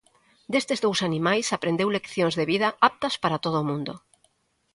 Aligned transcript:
Destes 0.53 0.79
dous 0.85 0.99
animais 1.09 1.47
aprendeu 1.57 1.87
leccións 1.91 2.33
de 2.39 2.45
vida 2.51 2.67
aptas 2.89 3.15
para 3.23 3.41
todo 3.45 3.57
o 3.59 3.67
mundo. 3.69 3.93